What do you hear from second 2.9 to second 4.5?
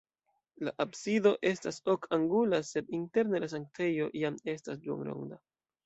interne la sanktejo jam